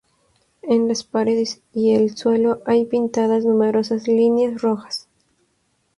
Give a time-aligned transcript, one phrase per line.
[0.63, 5.07] En las paredes y el suelo hay pintadas numerosas líneas rojas.